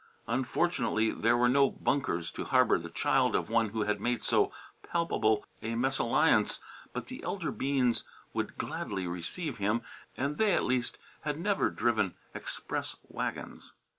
[0.25, 4.51] Unfortunately, there were no Bunkers to harbour the child of one who had made so
[4.81, 6.57] palpable a mésalliance;
[6.91, 8.03] but the elder Beans
[8.33, 9.83] would gladly receive him,
[10.17, 13.73] and they at least had never driven express wagons.